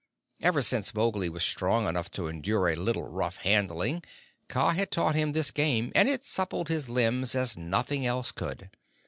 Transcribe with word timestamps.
Ever 0.41 0.63
since 0.63 0.95
Mowgli 0.95 1.29
was 1.29 1.43
strong 1.43 1.87
enough 1.87 2.09
to 2.13 2.27
endure 2.27 2.69
a 2.69 2.75
little 2.75 3.03
rough 3.03 3.37
handling, 3.37 4.03
Kaa 4.47 4.71
had 4.71 4.89
taught 4.89 5.13
him 5.13 5.33
this 5.33 5.51
game, 5.51 5.91
and 5.93 6.09
it 6.09 6.25
suppled 6.25 6.69
his 6.69 6.89
limbs 6.89 7.35
as 7.35 7.55
nothing 7.55 8.03
else 8.07 8.31
could. 8.31 8.71